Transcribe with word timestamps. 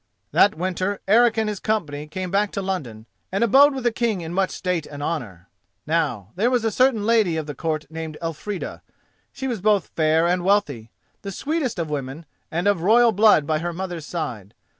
That 0.31 0.55
winter 0.55 0.99
Eric 1.07 1.37
and 1.37 1.47
his 1.47 1.59
company 1.59 2.07
came 2.07 2.31
back 2.31 2.51
to 2.53 2.61
London, 2.63 3.05
and 3.31 3.43
abode 3.43 3.75
with 3.75 3.83
the 3.83 3.91
King 3.91 4.21
in 4.21 4.33
much 4.33 4.49
state 4.49 4.87
and 4.87 5.03
honour. 5.03 5.47
Now, 5.85 6.29
there 6.35 6.49
was 6.49 6.65
a 6.65 6.71
certain 6.71 7.05
lady 7.05 7.37
of 7.37 7.45
the 7.45 7.53
court 7.53 7.85
named 7.87 8.17
Elfrida. 8.19 8.81
She 9.31 9.47
was 9.47 9.61
both 9.61 9.91
fair 9.95 10.25
and 10.27 10.43
wealthy, 10.43 10.89
the 11.21 11.31
sweetest 11.31 11.77
of 11.77 11.91
women, 11.91 12.25
and 12.49 12.67
of 12.67 12.81
royal 12.81 13.11
blood 13.11 13.45
by 13.45 13.59
her 13.59 13.73
mother's 13.73 14.07
side. 14.07 14.55